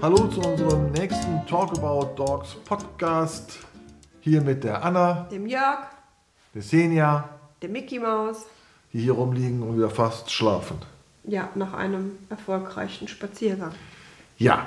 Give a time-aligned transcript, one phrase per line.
[0.00, 3.58] Hallo zu unserem nächsten Talk About Dogs Podcast.
[4.20, 5.80] Hier mit der Anna, Dem Jörg,
[6.54, 7.28] der Senja,
[7.62, 8.46] dem Mickey Maus.
[8.92, 10.78] die hier rumliegen und wieder fast schlafen.
[11.24, 13.72] Ja, nach einem erfolgreichen Spaziergang.
[14.38, 14.66] Ja,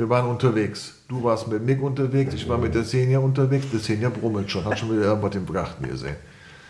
[0.00, 0.94] wir waren unterwegs.
[1.08, 3.66] Du warst mit Mick unterwegs, ich war mit der Senja unterwegs.
[3.70, 6.16] Der Senja brummelt schon, hat schon wieder irgendwas im Garten gesehen.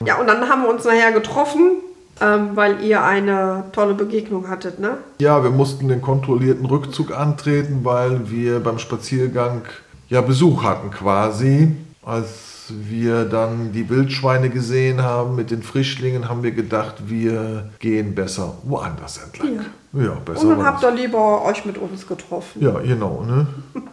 [0.04, 1.76] Ja, und dann haben wir uns nachher getroffen,
[2.20, 4.98] ähm, weil ihr eine tolle Begegnung hattet, ne?
[5.20, 9.62] Ja, wir mussten den kontrollierten Rückzug antreten, weil wir beim Spaziergang
[10.08, 11.76] ja Besuch hatten quasi.
[12.02, 12.49] Als
[12.88, 18.54] wir dann die Wildschweine gesehen haben mit den Frischlingen, haben wir gedacht, wir gehen besser
[18.64, 19.66] woanders entlang.
[19.92, 22.62] Ja, besser Und dann habt ihr lieber euch mit uns getroffen.
[22.62, 23.24] Ja, genau.
[23.26, 23.46] Ne?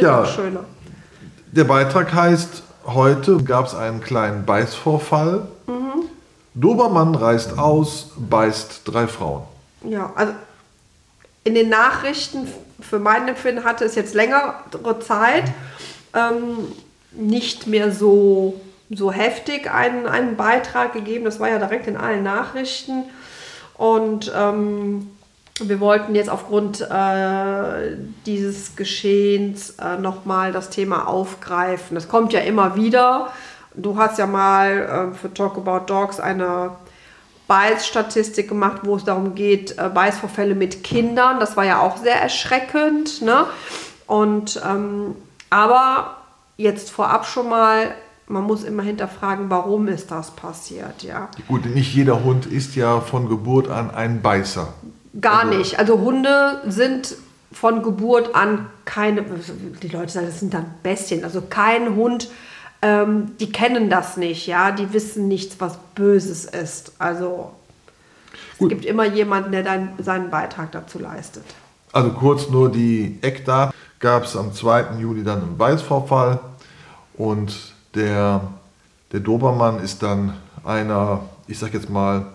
[0.00, 0.24] Ja.
[0.26, 0.60] schöner.
[1.50, 5.48] Der Beitrag heißt, heute gab es einen kleinen Beißvorfall.
[6.54, 9.42] Dobermann reist aus, beißt drei Frauen.
[9.84, 10.32] Ja, also
[11.44, 12.48] in den Nachrichten,
[12.80, 14.54] für mein Empfinden hatte es jetzt längere
[15.00, 15.52] Zeit,
[16.14, 16.72] ähm,
[17.12, 21.24] nicht mehr so, so heftig einen, einen Beitrag gegeben.
[21.24, 23.04] Das war ja direkt in allen Nachrichten.
[23.76, 25.10] Und ähm,
[25.60, 31.94] wir wollten jetzt aufgrund äh, dieses Geschehens äh, nochmal das Thema aufgreifen.
[31.94, 33.32] Das kommt ja immer wieder.
[33.74, 36.72] Du hast ja mal äh, für Talk About Dogs eine
[37.46, 41.40] Beißstatistik gemacht, wo es darum geht, äh, Beißvorfälle mit Kindern.
[41.40, 43.22] Das war ja auch sehr erschreckend.
[43.22, 43.46] Ne?
[44.06, 45.16] Und ähm,
[45.50, 46.17] aber
[46.58, 47.94] jetzt vorab schon mal,
[48.26, 51.30] man muss immer hinterfragen, warum ist das passiert, ja.
[51.46, 54.74] Gut, nicht jeder Hund ist ja von Geburt an ein Beißer.
[55.18, 55.78] Gar nicht.
[55.78, 57.16] Also Hunde sind
[57.50, 59.24] von Geburt an keine,
[59.82, 61.24] die Leute sagen, das sind dann Bestien.
[61.24, 62.28] Also kein Hund,
[62.82, 64.70] ähm, die kennen das nicht, ja.
[64.70, 66.92] Die wissen nichts, was Böses ist.
[66.98, 67.52] Also
[68.52, 68.68] es Gut.
[68.68, 71.44] gibt immer jemanden, der dann seinen Beitrag dazu leistet.
[71.92, 73.72] Also kurz nur die Eckdaten.
[74.00, 74.98] Gab es am 2.
[75.00, 76.38] Juli dann einen Beißvorfall
[77.16, 77.56] und
[77.94, 78.42] der,
[79.12, 82.26] der Dobermann ist dann einer, ich sag jetzt mal,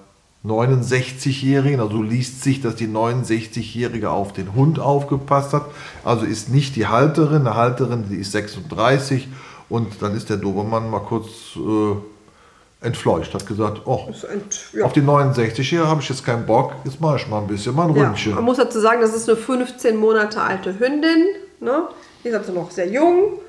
[0.46, 5.64] 69-Jährigen, also liest sich, dass die 69-Jährige auf den Hund aufgepasst hat.
[6.04, 9.30] Also ist nicht die Halterin, eine Halterin, die ist 36
[9.70, 14.84] und dann ist der Dobermann mal kurz äh, entfleucht, hat gesagt, oh, ent- ja.
[14.84, 17.88] auf die 69-Jährige habe ich jetzt keinen Bock, jetzt mache ich mal ein bisschen, mal
[17.88, 18.36] ein Ja, Ründchen.
[18.36, 21.26] man muss dazu sagen, das ist eine 15 Monate alte Hündin.
[21.64, 21.84] Ne?
[22.24, 23.40] Die ist also noch sehr jung.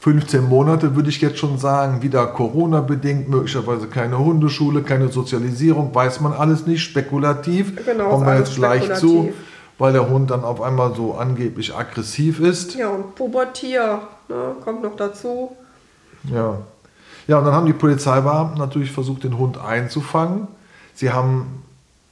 [0.00, 6.20] 15 Monate würde ich jetzt schon sagen, wieder Corona-bedingt, möglicherweise keine Hundeschule, keine Sozialisierung, weiß
[6.20, 7.84] man alles nicht, spekulativ.
[7.84, 9.32] Genau, Kommen wir jetzt gleich zu,
[9.78, 12.76] weil der Hund dann auf einmal so angeblich aggressiv ist.
[12.76, 14.56] Ja, und Pubertier ne?
[14.64, 15.54] kommt noch dazu.
[16.32, 16.58] Ja.
[17.26, 20.48] Ja, und dann haben die Polizeibeamten natürlich versucht, den Hund einzufangen.
[20.94, 21.62] Sie haben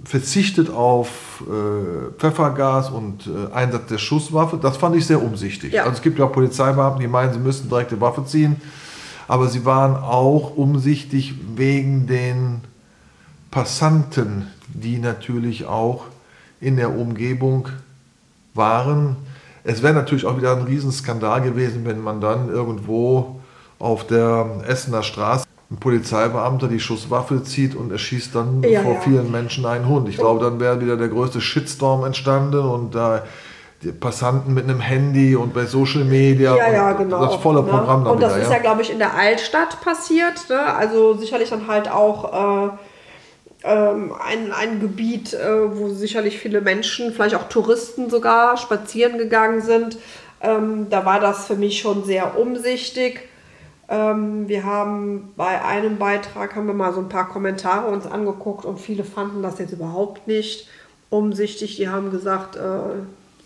[0.05, 4.59] verzichtet auf äh, Pfeffergas und äh, Einsatz der Schusswaffe.
[4.61, 5.73] Das fand ich sehr umsichtig.
[5.73, 5.83] Ja.
[5.83, 8.61] Also es gibt ja Polizeibeamten, die meinen, sie müssten direkt die Waffe ziehen.
[9.27, 12.61] Aber sie waren auch umsichtig wegen den
[13.51, 16.05] Passanten, die natürlich auch
[16.61, 17.69] in der Umgebung
[18.55, 19.17] waren.
[19.65, 23.41] Es wäre natürlich auch wieder ein Riesenskandal gewesen, wenn man dann irgendwo
[23.79, 29.01] auf der Essener Straße ein Polizeibeamter die Schusswaffe zieht und erschießt dann Ja, vor ja.
[29.01, 30.09] vielen Menschen einen Hund.
[30.09, 33.25] Ich glaube, dann wäre wieder der größte Shitstorm entstanden und da
[33.83, 37.25] die Passanten mit einem Handy und bei Social Media Ja, genau.
[37.25, 37.69] das volle ne?
[37.69, 38.45] Programm Und das wieder.
[38.45, 40.49] ist ja, glaube ich, in der Altstadt passiert.
[40.49, 40.61] Ne?
[40.61, 42.71] Also sicherlich dann halt auch äh,
[43.65, 49.61] ähm, ein, ein Gebiet, äh, wo sicherlich viele Menschen, vielleicht auch Touristen sogar, spazieren gegangen
[49.61, 49.99] sind.
[50.41, 53.28] Ähm, da war das für mich schon sehr umsichtig.
[53.89, 58.65] Ähm, wir haben bei einem Beitrag haben wir mal so ein paar Kommentare uns angeguckt
[58.65, 60.69] und viele fanden das jetzt überhaupt nicht
[61.11, 61.77] umsichtig.
[61.77, 62.61] Die haben gesagt, äh,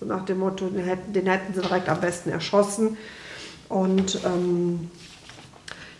[0.00, 2.96] so nach dem Motto, den hätten, den hätten sie direkt am besten erschossen.
[3.68, 4.90] Und ähm,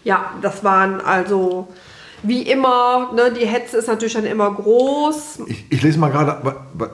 [0.05, 1.69] ja, das waren also
[2.23, 5.41] wie immer, ne, die Hetze ist natürlich dann immer groß.
[5.47, 6.91] Ich, ich lese mal gerade, weil-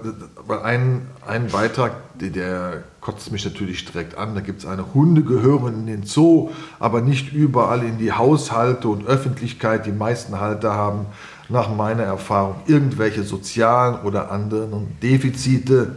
[0.47, 4.35] weil ein, ein Beitrag, der, der kotzt mich natürlich direkt an.
[4.35, 8.89] Da gibt es eine Hunde gehören in den Zoo, aber nicht überall in die Haushalte
[8.89, 9.85] und Öffentlichkeit.
[9.87, 11.07] Die meisten Halter haben
[11.51, 15.97] nach meiner Erfahrung irgendwelche sozialen oder anderen Defizite.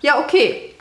[0.00, 0.74] Ja, okay.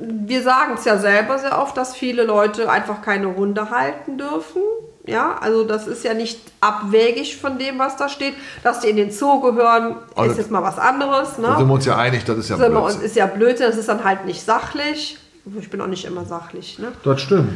[0.00, 4.62] Wir sagen es ja selber sehr oft, dass viele Leute einfach keine Hunde halten dürfen.
[5.08, 8.34] Ja, also das ist ja nicht abwegig von dem, was da steht.
[8.62, 11.30] Dass die in den Zoo gehören, Also- ist jetzt mal was anderes.
[11.30, 11.66] Da sind Ne?
[11.66, 13.00] wir uns ja einig, das ist ja Sind Blödsinn.
[13.02, 15.18] ist ja blöd, das ist dann halt nicht sachlich.
[15.58, 16.78] Ich bin auch nicht immer sachlich.
[16.78, 16.92] Ne?
[17.04, 17.52] Das stimmt.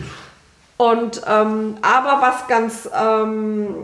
[0.79, 3.75] Und ähm, aber was ganz, ähm,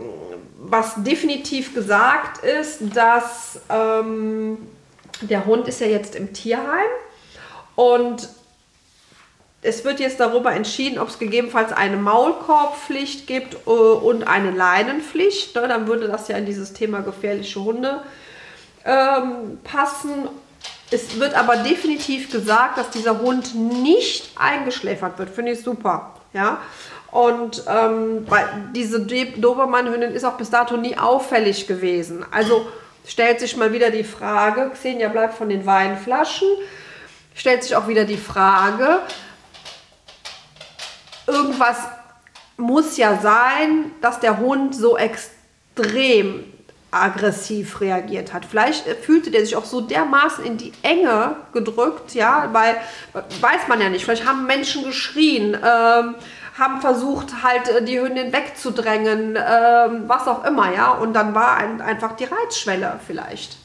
[0.61, 4.57] was definitiv gesagt ist, dass ähm,
[5.21, 6.89] der Hund ist ja jetzt im Tierheim
[7.75, 8.27] und
[9.61, 15.55] es wird jetzt darüber entschieden, ob es gegebenenfalls eine Maulkorbpflicht gibt äh, und eine Leinenpflicht.
[15.55, 15.67] Ne?
[15.67, 18.01] Dann würde das ja in dieses Thema gefährliche Hunde
[18.85, 20.29] ähm, passen.
[20.91, 25.29] Es wird aber definitiv gesagt, dass dieser Hund nicht eingeschläfert wird.
[25.29, 26.15] Finde ich super.
[26.33, 26.59] Ja.
[27.11, 28.25] Und ähm,
[28.73, 32.25] diese Dobermann-Hündin ist auch bis dato nie auffällig gewesen.
[32.31, 32.67] Also
[33.05, 36.47] stellt sich mal wieder die Frage, Xenia bleibt von den Weinflaschen,
[37.33, 38.99] stellt sich auch wieder die Frage,
[41.29, 41.77] irgendwas
[42.57, 46.43] muss ja sein, dass der Hund so extrem
[46.91, 48.45] aggressiv reagiert hat.
[48.45, 52.75] Vielleicht fühlte der sich auch so dermaßen in die Enge gedrückt, ja, weil
[53.13, 54.05] weiß man ja nicht.
[54.05, 56.15] Vielleicht haben Menschen geschrien, ähm,
[56.57, 61.57] haben versucht halt äh, die Hündin wegzudrängen, ähm, was auch immer, ja, und dann war
[61.57, 63.57] ein, einfach die Reizschwelle vielleicht.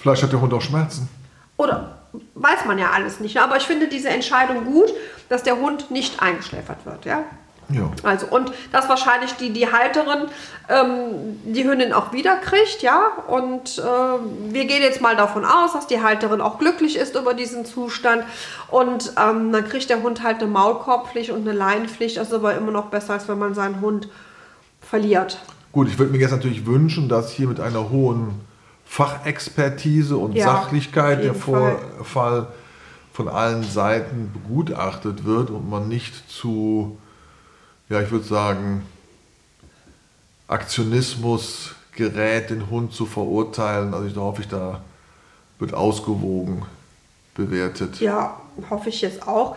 [0.00, 1.08] Vielleicht hat der Hund auch Schmerzen.
[1.56, 1.98] Oder
[2.34, 3.38] weiß man ja alles nicht.
[3.38, 4.92] Aber ich finde diese Entscheidung gut,
[5.28, 7.24] dass der Hund nicht eingeschläfert wird, ja.
[7.70, 7.90] Ja.
[8.02, 10.28] Also, und dass wahrscheinlich die, die Halterin
[10.70, 13.08] ähm, die Hündin auch wiederkriegt, ja.
[13.26, 17.34] Und äh, wir gehen jetzt mal davon aus, dass die Halterin auch glücklich ist über
[17.34, 18.24] diesen Zustand.
[18.70, 22.16] Und ähm, dann kriegt der Hund halt eine Maulkorbpflicht und eine Leinenpflicht.
[22.16, 24.08] Das ist aber immer noch besser, als wenn man seinen Hund
[24.80, 25.38] verliert.
[25.72, 28.40] Gut, ich würde mir jetzt natürlich wünschen, dass hier mit einer hohen
[28.86, 32.46] Fachexpertise und ja, Sachlichkeit der Vorfall Fall
[33.18, 36.96] von allen Seiten begutachtet wird und man nicht zu
[37.88, 38.86] ja, ich würde sagen,
[40.46, 43.94] Aktionismus gerät, den Hund zu verurteilen.
[43.94, 44.82] Also da hoffe ich, da
[45.58, 46.64] wird ausgewogen
[47.34, 48.00] bewertet.
[48.00, 49.56] Ja, hoffe ich jetzt auch.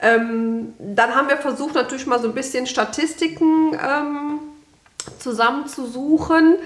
[0.00, 4.38] Ähm, dann haben wir versucht, natürlich mal so ein bisschen Statistiken ähm,
[5.18, 6.56] zusammenzusuchen.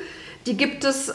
[0.46, 1.14] Die gibt es äh,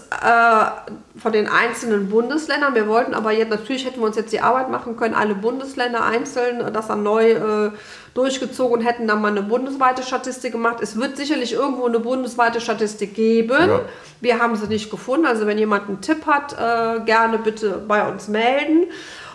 [1.16, 2.74] von den einzelnen Bundesländern.
[2.74, 6.04] Wir wollten aber jetzt, natürlich hätten wir uns jetzt die Arbeit machen können, alle Bundesländer
[6.04, 7.72] einzeln das dann neu äh,
[8.16, 10.78] durchgezogen und hätten dann mal eine bundesweite Statistik gemacht.
[10.81, 13.70] Es wird sicherlich irgendwo eine bundesweite Statistik geben.
[13.70, 13.81] Ja.
[14.20, 15.28] Wir haben sie nicht gefunden.
[15.28, 18.88] Also wenn jemand einen Tipp hat, äh, gerne bitte bei uns melden.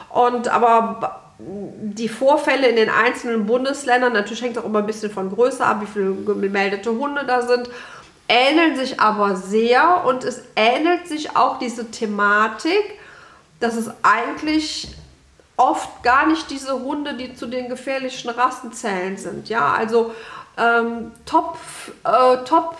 [0.09, 5.31] Und aber die Vorfälle in den einzelnen Bundesländern, natürlich hängt auch immer ein bisschen von
[5.31, 7.69] Größe ab, wie viele gemeldete Hunde da sind
[8.29, 12.99] ähneln sich aber sehr und es ähnelt sich auch diese Thematik,
[13.61, 14.89] dass es eigentlich
[15.57, 19.49] oft gar nicht diese Hunde, die zu den gefährlichen Rassenzellen sind.
[19.49, 20.15] Ja, also
[20.57, 21.59] ähm, top,
[22.05, 22.77] äh, top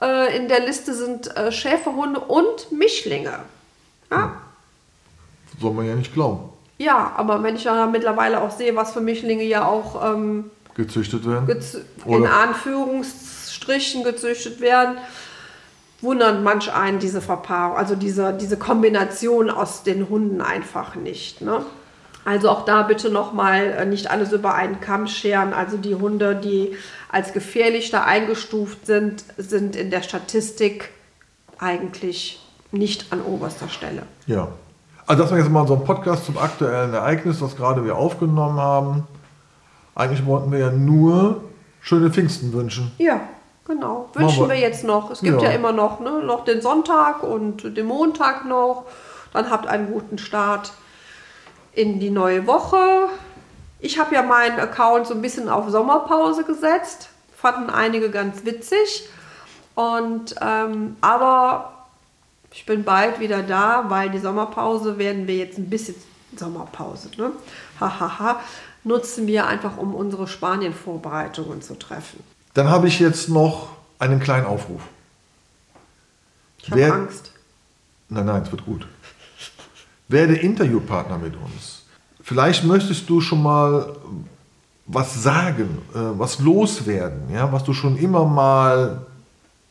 [0.00, 3.40] äh, in der Liste sind äh, Schäferhunde und Mischlinge.
[4.10, 4.36] Ja?
[5.60, 6.50] Soll man ja nicht glauben.
[6.78, 11.26] Ja, aber wenn ich ja mittlerweile auch sehe, was für Mischlinge ja auch ähm, gezüchtet
[11.26, 13.31] werden, gez in Anführungszeichen
[13.62, 14.96] Strichen gezüchtet werden,
[16.00, 21.40] wundern manch einen diese Verpaarung, also diese, diese Kombination aus den Hunden einfach nicht.
[21.40, 21.64] Ne?
[22.24, 25.52] Also auch da bitte nochmal äh, nicht alles über einen Kamm scheren.
[25.52, 26.76] Also die Hunde, die
[27.10, 30.90] als gefährlich da eingestuft sind, sind in der Statistik
[31.58, 32.40] eigentlich
[32.72, 34.02] nicht an oberster Stelle.
[34.26, 34.48] Ja.
[35.06, 38.58] Also das war jetzt mal so ein Podcast zum aktuellen Ereignis, das gerade wir aufgenommen
[38.60, 39.06] haben.
[39.94, 41.42] Eigentlich wollten wir ja nur
[41.80, 42.92] schöne Pfingsten wünschen.
[42.98, 43.20] Ja,
[43.64, 45.10] Genau, wünschen wir jetzt noch.
[45.10, 48.86] Es gibt ja, ja immer noch, ne, noch den Sonntag und den Montag noch.
[49.32, 50.72] Dann habt einen guten Start
[51.72, 53.08] in die neue Woche.
[53.78, 57.08] Ich habe ja meinen Account so ein bisschen auf Sommerpause gesetzt.
[57.36, 59.08] Fanden einige ganz witzig.
[59.74, 61.86] Und ähm, aber
[62.52, 65.94] ich bin bald wieder da, weil die Sommerpause werden wir jetzt ein bisschen
[66.36, 67.32] Sommerpause, ne?
[67.80, 68.40] Hahaha,
[68.84, 72.22] nutzen wir einfach, um unsere Spanien-Vorbereitungen zu treffen.
[72.54, 73.68] Dann habe ich jetzt noch
[73.98, 74.82] einen kleinen Aufruf.
[76.58, 77.32] Ich habe Angst.
[78.08, 78.86] Nein, nein, es wird gut.
[80.08, 81.84] Werde Interviewpartner mit uns.
[82.22, 83.96] Vielleicht möchtest du schon mal
[84.86, 89.06] was sagen, äh, was loswerden, ja, was du schon immer mal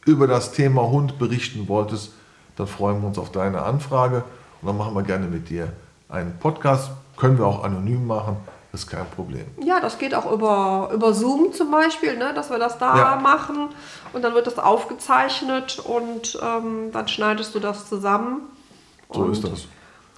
[0.06, 2.12] über das Thema Hund berichten wolltest,
[2.56, 4.24] dann freuen wir uns auf deine Anfrage
[4.62, 5.72] und dann machen wir gerne mit dir
[6.10, 6.92] einen Podcast.
[7.18, 8.38] Können wir auch anonym machen.
[8.72, 9.46] Das ist kein Problem.
[9.62, 13.16] Ja, das geht auch über, über Zoom zum Beispiel, ne, dass wir das da ja.
[13.18, 13.68] machen
[14.14, 18.42] und dann wird das aufgezeichnet und ähm, dann schneidest du das zusammen.
[19.12, 19.66] So ist das.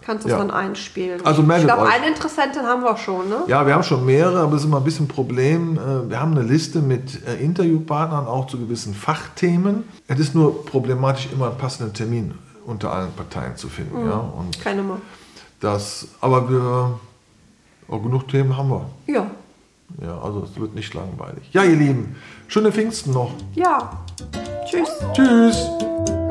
[0.06, 0.38] Kannst es ja.
[0.38, 1.26] dann einspielen.
[1.26, 3.44] Also meldet ich glaube, eine Interessentin haben wir schon, ne?
[3.48, 5.78] Ja, wir haben schon mehrere, aber es ist immer ein bisschen ein Problem.
[5.78, 9.86] Äh, wir haben eine Liste mit äh, Interviewpartnern auch zu gewissen Fachthemen.
[10.08, 14.04] Es ist nur problematisch, immer einen passenden Termin unter allen Parteien zu finden.
[14.04, 14.10] Mhm.
[14.10, 14.18] Ja?
[14.18, 15.02] Und Keine Nummer.
[15.60, 17.00] Das, aber wir
[17.94, 18.90] Aber genug Themen haben wir.
[19.06, 19.28] Ja.
[20.02, 21.44] Ja, also es wird nicht langweilig.
[21.52, 22.16] Ja, ihr Lieben,
[22.48, 23.30] schöne Pfingsten noch.
[23.54, 24.04] Ja.
[24.66, 24.90] Tschüss.
[25.14, 26.23] Tschüss.